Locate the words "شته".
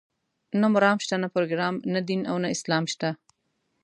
1.05-1.15, 2.93-3.09